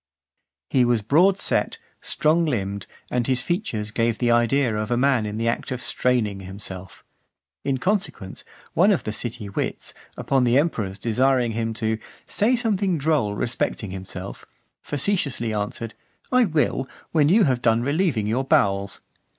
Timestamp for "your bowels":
18.25-19.01